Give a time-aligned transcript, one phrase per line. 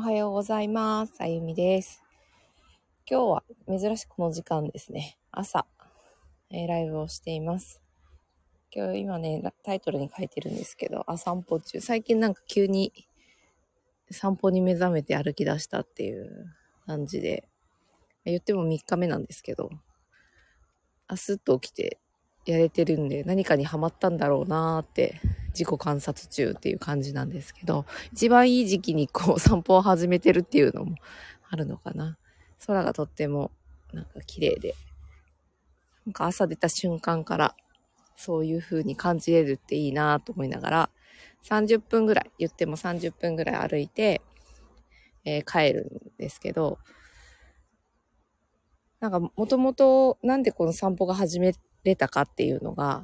[0.00, 1.12] おはようございます。
[1.18, 2.02] あゆみです。
[3.06, 5.18] 今日は珍しくこの時間ですね。
[5.30, 5.66] 朝、
[6.48, 7.82] えーライブをしています。
[8.74, 11.80] 今日今ね、タイトルに書いてるんですけど、あ、散歩中。
[11.82, 12.94] 最近なんか急に
[14.10, 16.46] 散歩に目覚めて歩き出したっていう
[16.86, 17.46] 感じで、
[18.24, 19.68] 言っても3日目なんですけど、
[21.08, 21.98] あすっと起きて
[22.46, 25.20] やれてるんで、何かにハマったんだろうなーって、
[25.50, 30.96] 自己観察中っていう感じなんですけど、一番いい時期にこう散歩を始めてるっていうのも
[31.48, 32.18] あるのかな。
[32.66, 33.50] 空がとっても
[33.92, 34.74] なんか綺麗で、
[36.06, 37.54] なんか朝出た瞬間から
[38.16, 40.90] そういう風に感じれるっていいなと思いながら、
[41.44, 44.20] 30分ぐらい、言っても30分ぐらい歩いて、
[45.24, 46.78] えー帰るんですけど、
[49.00, 52.98] なんかもともとなんでこの散歩が始めれたかっていうのが、や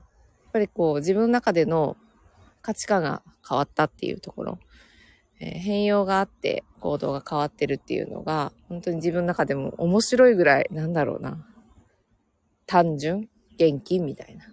[0.48, 1.96] っぱりこう自分の中での
[2.66, 4.58] 価値観が変わったっていうところ、
[5.38, 11.46] えー変容があって行動が変わってるっていうのが、本当に自分の中でも面白いぐらい、なんだろうな、
[12.66, 13.28] 単純？
[13.56, 14.00] 元気？
[14.00, 14.46] みたいな。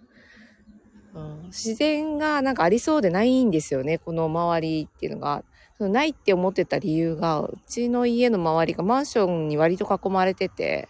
[1.16, 5.44] うん自然がなんかありそうでないんですよね、この周りっていうのが。
[5.80, 10.88] そのないって思ってた理由が、うちの家の周りがマンションに割と囲まれてて、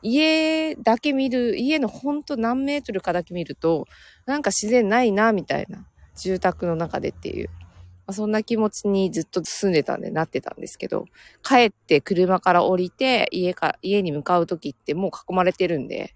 [0.00, 3.86] 家だけ見る、家のほんと何メートルかだけ見ると、
[4.26, 5.86] なんか自然ないな、みたいな。
[6.16, 7.48] 住宅の中でっていう。
[7.48, 11.06] まあそんな気持ちにずっと住んでたんでなってたんですけど、
[11.42, 16.12] 帰って車から降りて家か、家に向かう時ってもう囲まれてるんで、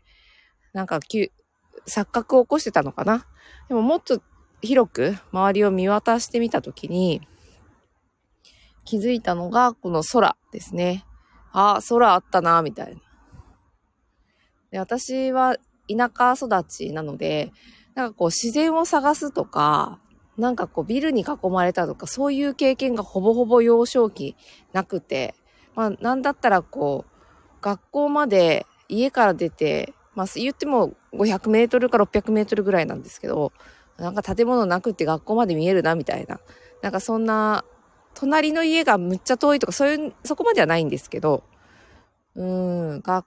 [0.72, 1.30] なんか急、
[1.86, 3.26] 錯覚を起こしてたのかな？
[3.68, 4.20] でももっと
[4.62, 7.20] 広く周りを見渡してみた時に、
[8.84, 11.04] 気づいたのがこの空ですね。
[11.52, 13.00] あ、空あったな、みたいな。
[14.72, 15.56] で私は
[15.88, 17.52] 田舎育ちなので、
[17.96, 19.98] なんかこう自然を探すとか、
[20.36, 24.36] なんかこうビルに囲まれたとか、そういう経験がほぼほぼ幼少期
[24.74, 25.34] なくて、
[25.74, 33.52] まあなんだったらこう、学校まで家から出て、まあ言っても500メートルか600メートルぐらいなんですけど、
[33.96, 36.38] なんか建物なくって学校まで見えるなみたいな。
[36.82, 37.64] なんかそんな、
[38.12, 41.44] 隣の家がむっちゃ遠いとか、そういう、そこまではないんですけど、
[42.34, 43.26] うん、学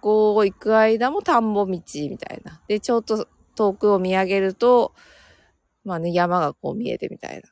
[0.00, 2.60] 校行く間も田んぼ道みたいな。
[2.66, 3.28] で、ちょっと
[3.58, 4.94] 遠くを見上げると、
[5.84, 7.42] まあね、山がこう見えてみたいな。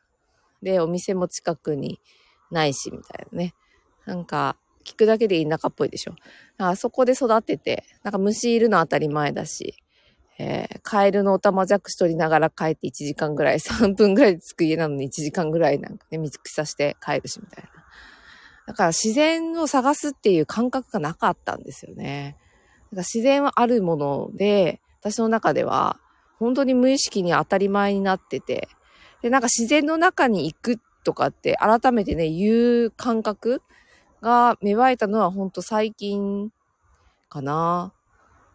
[0.62, 2.00] で、お店も近くに
[2.50, 3.54] ないし、みたいなね。
[4.04, 6.14] なんか、聞くだけで田舎っぽいでしょ。
[6.58, 9.74] あそこで育てて、なんか虫いるの当たり前だし、
[10.38, 17.70] えーカエルのオタマジャクシ取りながら帰って1時間ぐらい、3分ぐらいで着く家なのに1時間ぐらいなんかね、水草して帰るし、みたいな。
[18.68, 22.36] だから自然を探すっていう感覚がなかったんですよね。
[22.38, 25.98] だから自然はあるもので、私の中では
[26.38, 28.68] 本当に無意識に当たり前になってて、
[29.22, 33.62] で、なんか自然の中に行くとかって改めてね、言う感覚
[34.20, 36.50] が芽生えたのは本当最近
[37.28, 37.92] かな。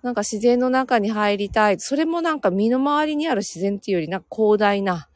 [0.04, 1.80] なんか自然の中に入りたい。
[1.80, 5.08] それもなんか身の回りにある自然っていうより、なんか広大な、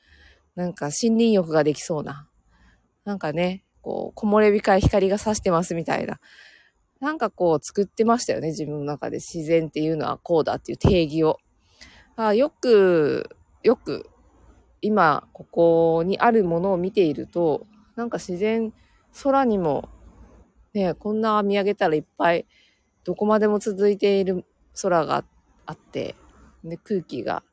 [0.56, 2.28] なんか森林浴ができそうな。
[3.04, 6.20] なんかね、こう、木漏れ日か光が差してますみたいな。
[7.02, 11.40] なんかこう作ってましたよね、自分の中で自然っていうのはこうだっていう定義を。
[12.16, 13.30] あよく、
[13.64, 14.10] よく、
[14.82, 18.74] 今、ここにあるものを見ていると、なんか自然、
[19.24, 19.90] 空にも、
[20.74, 22.46] ね、こんな見上げたらいっぱい、
[23.04, 24.46] どこまでも続いている
[24.82, 25.26] 空が
[25.66, 26.16] あって、
[26.64, 27.44] で、空気が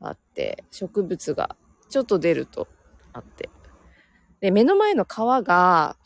[0.00, 1.56] あって、植物が
[1.88, 2.66] ちょっと出ると
[3.12, 3.48] あって。
[4.40, 5.96] で、目の前の川が、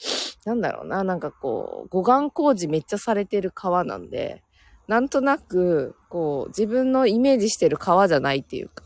[0.46, 4.44] なんだろうな、なんかこう、護岸工事めっちゃされてる川なんで、
[4.86, 8.84] なんとなく、こう、自分のイメージしてる川じゃないっていうか、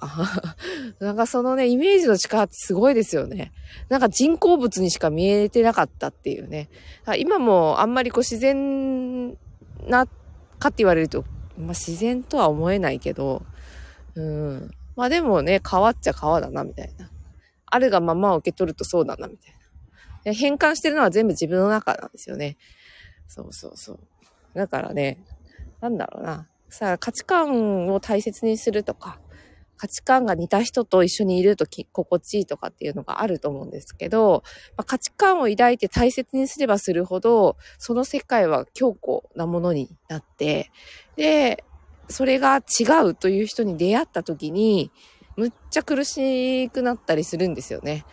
[1.00, 3.52] なんかそのね、イメージの力ってすごいですよね。
[3.90, 6.70] なんか人工物にしか見えてなかったっていうね。
[7.18, 9.36] 今もあんまりこう自然
[9.86, 10.06] な
[10.58, 11.24] かって言われると、
[11.58, 13.42] まあ自然とは思えないけど、
[14.14, 14.70] うん。
[14.96, 17.10] まあでもね、川っちゃ川だな、みたいな。
[17.66, 19.59] あるがままを受け取るとそうだな、みたいな。
[20.24, 22.56] 変換してるのは全部自分の中なんですよね。
[23.26, 23.98] そうそうそう。
[24.54, 25.24] だからね、
[25.80, 26.48] なんだろうな。
[26.68, 29.20] さあ、価値観を大切にするとか、
[29.76, 34.42] 価値観が似た人と一緒にいると心地いいとかっていうのがあると思うんですけど、
[34.76, 40.70] まあ、価値観を抱いて大切にすればするほど、その世界は強固なものになって、
[41.16, 41.64] で、
[42.10, 44.90] それが違うという人に出会ったときに、
[45.36, 48.04] むっちゃ苦しくなったりするんですよね。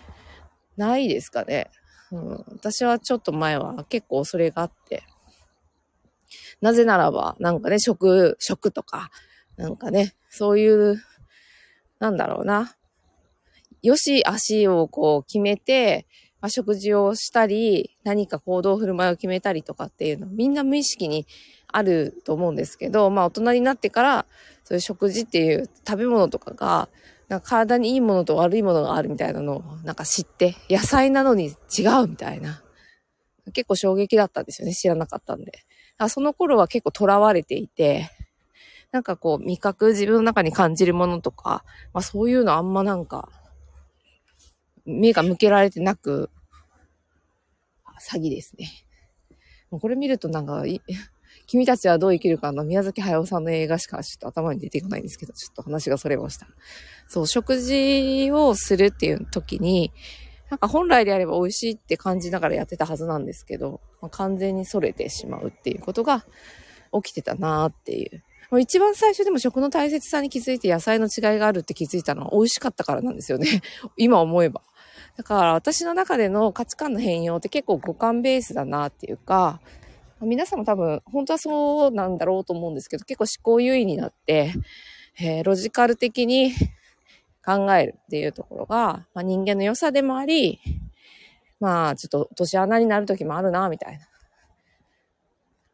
[0.77, 1.69] ないですかね。
[2.11, 5.03] うん、私はちょっと前は結構それがあって。
[6.61, 9.11] なぜならば、なんかね、食、食とか、
[9.57, 11.01] なんかね、そういう、
[11.99, 12.75] なんだろうな。
[13.81, 16.07] よし、足をこう決めて、
[16.41, 21.25] まあ、食事をしたり、何か行動振る舞いを決めたりとかっていうのみんな無意識に
[21.67, 24.25] あると思うんですけど、まあ大人になってから
[24.63, 26.89] そういう食事っていう食べ物とかが
[27.27, 31.47] なんか体にいいものと悪いものがあるみたいなのをなんか知って、野菜なのに
[31.77, 32.63] 違うみたいな。
[33.53, 34.73] 結構衝撃だったんですよね。
[34.73, 35.51] 知らなかったんで。
[35.97, 38.09] あその頃は結構囚われていて、
[38.91, 41.63] なんかこう味覚自分の中に感じるものとか、
[41.93, 43.29] まあそういうのあんまなんか、
[44.85, 46.29] 目が向けられてなく、
[47.99, 48.69] 詐欺ですね。
[49.69, 50.63] これ見るとなんか、
[51.47, 56.47] 君たちはどう生きるかの宮崎駿さんの映画しかちょっと頭に出てこないんですけど、ちょっと話がそれました。
[57.07, 59.91] そう、食事をするっていう時に、
[60.49, 66.25] なんか本来であれば美味しいって感じながらやってたはずなんですけど、まあ、完全に逸れてしまうっていうことが
[66.93, 68.23] 起きてたなーっていう。
[68.49, 73.61] もう一番最初でも食の大切さに気づいて野菜の違いがあるって気づいたのは美味しかったからなんですよね。
[73.97, 74.61] 今思えば。
[75.17, 79.59] だから私の中での価値観の変容って結構五感ベースだなっていうか、
[80.21, 84.53] 皆さんも多分、本当はそうなんだろうと思うんですけど、結構思考優位になって、
[85.19, 86.53] えー、ロジカル的に
[87.45, 90.59] 考えるっていうところが、まあ、人間の良さでもあり、
[91.59, 94.07] まあ、ちょっと年穴になる時もあるな、みたいな。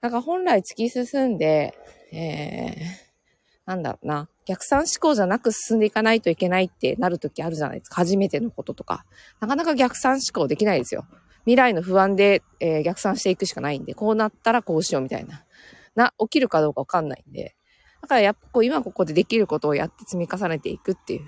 [0.01, 1.74] なんか本来突き進んで、
[2.12, 2.75] えー、
[3.66, 7.96] なんだろうな、逆算思考じゃなく進んでいかないといけないってなる時あるじゃないですか。
[7.96, 9.06] 初めてのこととか。
[9.39, 11.06] なかなか逆算思考できないですよ。
[11.45, 15.44] 未来の不安で、えー、逆算していくしかないんで、こうなったらこうしようみたいな。
[15.95, 17.56] な、起きるかどうかわかんないんで。
[18.01, 21.22] だからやっぱこう今ここでできることをやって積み重ねていくっていう。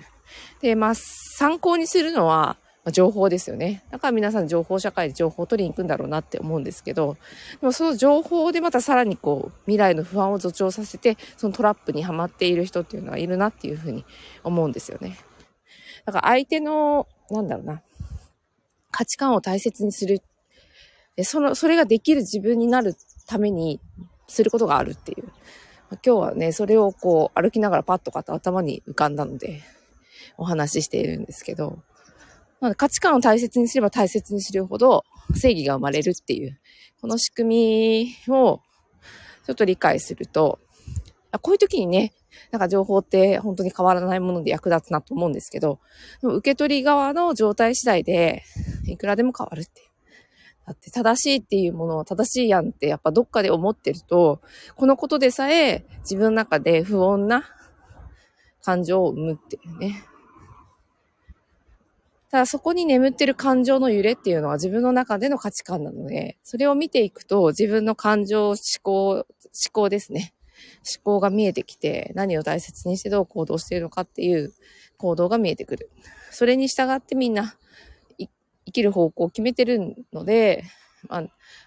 [0.60, 3.82] で、まあ、参考にするのは、まあ、情報ですよね。
[3.90, 7.16] だから皆さん情報社会で情報を取りに行くんだろうなって思うんですけど、
[7.60, 14.04] でもその情報でまたさらにこう、未来の不安を助長させて、そのトラップにはまっている人っていうのはいるなっていうふうに
[14.44, 15.18] 思うんですよね。
[16.04, 17.82] だから相手の、なんだろうな、
[18.96, 20.22] 価値観を大切にする。
[21.16, 22.96] で、その、それができる自分になる
[23.26, 23.78] ために
[24.26, 25.24] することがあるっていう。
[25.90, 29.60] 今日はね、それをこう歩きながらパッとかと頭に浮かんだので、
[30.38, 31.78] お話ししているんですけど、
[32.60, 35.04] まあ、価値観を大切にすれば大切にするほど
[35.34, 36.58] 正義が生まれるっていう、
[37.02, 38.62] この仕組みを
[39.46, 40.58] ちょっと理解すると、
[41.42, 42.14] こういう時にね、
[42.50, 45.80] なんか情報って本当に変わらないもので役立つなと思うんですけど、
[46.22, 48.42] 受け取り側の状態次第で、
[48.92, 49.82] いくらでも変わるって。
[50.66, 54.40] だって正しいっていうものは正しいやんってやっぱどっかで思ってると、
[54.74, 57.44] このことでさえ自分の中で不穏な
[58.62, 60.04] 感情を生むっていうね。
[62.30, 69.24] ただそこに眠ってる感情の揺れっていうのは自分の中での価値観なので、それを見ていくと自分の感情、思考、思
[69.72, 70.34] 考ですね。
[70.78, 74.52] 思考が見えてきて、何を大切にしてどう行動しているのかっていう
[74.96, 75.90] 行動が見えてくる。
[76.32, 77.54] それに従ってみんな
[78.66, 80.64] 生きる方向を決めてるので、
[81.08, 81.24] まあ、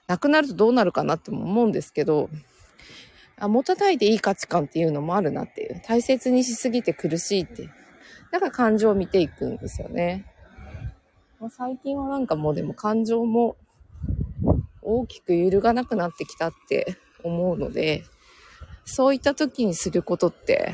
[0.08, 2.30] なくなるとどうなるかなっても思うんですけど、
[3.38, 5.82] あ持たないでいい価値観っていうのもあるなっていう。
[5.88, 7.70] 大切にしすぎて苦しいっていう。
[8.32, 10.26] だから感情を見ていくんですよね。
[11.52, 13.56] 最近はなんかもうでも感情も
[14.82, 18.04] 大きく揺るがなくなってきたって思うので、
[18.84, 20.74] そういった時にすることって、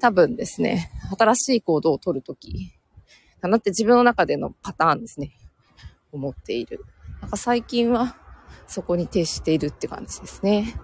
[0.00, 2.72] 多分ですね、新しい行動を取るとき、
[3.42, 5.32] だなって自分の中でのパターンですね、
[6.12, 6.84] 思っている。
[7.20, 8.16] なんか最近は
[8.68, 10.74] そこに徹しているって感じですね。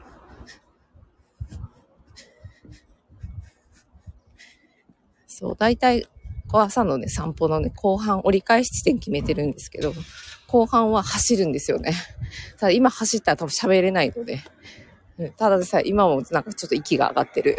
[5.26, 6.08] そう、大体、
[6.52, 9.94] 朝のね、散歩のね、後半、折り返し地点決めてるんですけど、
[10.48, 11.92] 後半は走るんですよね。
[12.58, 14.40] ただ今走ったら多分喋れないので、
[15.36, 17.56] ただでさえ今もなんかちょっと息が上がってる。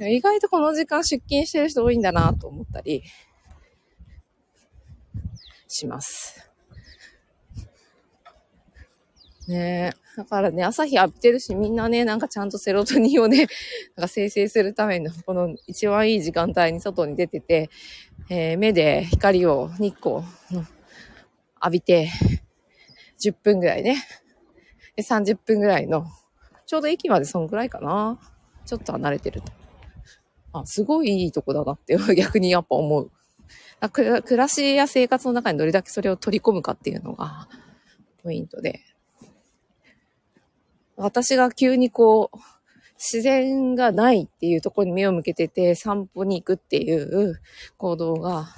[0.00, 3.02] 意外とこの時間出勤してる人多いんだなと思ったり
[5.68, 6.50] します。
[9.48, 10.04] ねえ。
[10.16, 13.46] だからね、朝日浴びてるし、みんなね、なんかちゃんとセロトニンをね、
[13.96, 17.68] なんか生成するための、この一番いい時間帯に外に出てて、
[18.30, 20.16] えー、目で光を、日光
[20.50, 20.64] の
[21.62, 22.10] 浴びて、
[23.20, 23.96] 10分ぐらいね、
[24.96, 26.06] で、30分ぐらいの、
[26.66, 28.18] ちょうど駅までそんぐらいかな。
[28.64, 29.63] ちょっと離れてると。
[30.54, 33.10] あ、すごいいいとこだなって 逆にやっぱ思う。
[33.92, 37.48] 暮らしや生活の中にどれだけそれを取り込むかっていうのが
[38.22, 38.80] ポイントで。
[40.96, 42.38] 私が急にこう、
[42.96, 47.40] 自然がないっていうところに目を向けてて散歩に行くっていう
[47.76, 48.48] 行動が、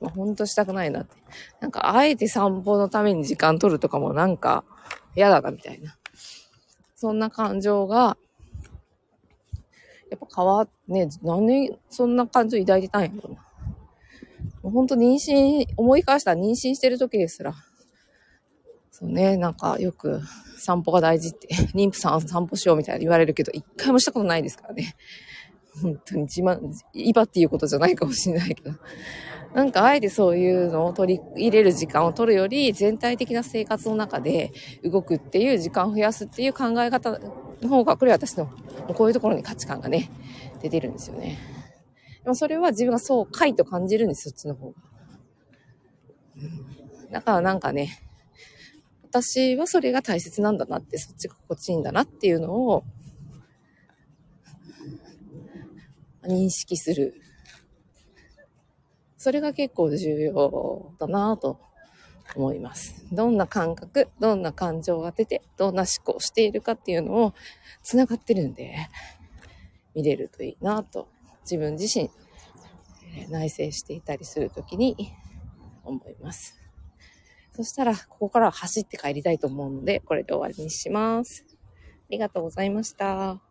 [0.00, 1.14] まあ、ほんとしたくないなって。
[1.60, 4.64] なんか、あえて散歩のために時間取るとかもなんか、
[5.14, 5.96] 嫌だな、みたいな。
[6.96, 8.16] そんな感情が、
[10.10, 13.46] やっぱ変わ、ね、何年そんな感情抱いてたんやろな。
[14.62, 17.54] もう本当妊娠、思い返したら妊娠してる時ですら、
[18.90, 20.20] そうね、なんかよく
[20.58, 24.96] 散歩が大事って、 妊婦さん散歩しようみたいな言われるけど、一回もしたことないですからね。
[25.80, 26.60] 本当に自慢、
[26.92, 28.72] 今っていうことじゃないかもしれないけど。
[29.54, 34.52] なんかあえてそういうのを取り入れる時間を取るより、全体的な生活の中で
[34.84, 37.18] 動くっていう時間を増やすっていう考え方
[37.60, 38.46] の方が、これ私の
[38.94, 40.10] こういうところに価値観がね、
[40.62, 41.38] 出てるんですよね。
[42.22, 44.74] でもそれは自分がそう、かいと感じるんです、そっちの方が。
[47.10, 47.98] だからなんかね、
[49.02, 52.84] 私はそれが大切なんだなって、そっちが心地いいんだなっていうのを、
[56.22, 57.14] 認識する。
[59.20, 61.60] それが結構重要だなと
[62.34, 63.04] 思います。
[63.12, 67.34] どんな感覚、どんな感情が出て、どんな思考をしているかっていうのを
[67.82, 68.74] 繋がってるんで、
[69.94, 71.06] 見れるといいなと、
[71.42, 72.10] 自分自身、
[73.28, 75.12] 内省していたりするときに
[75.84, 76.58] 思います。
[77.54, 81.44] そしたら、ここからは走って帰りたいと思うので、これで終わりにします。
[81.50, 81.52] あ
[82.08, 83.49] りがとうございました。